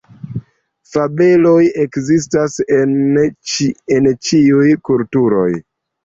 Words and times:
Fabeloj 0.91 1.59
ekzistas 1.83 2.55
en 2.77 2.95
ĉiuj 4.29 4.71
kulturoj. 4.89 5.51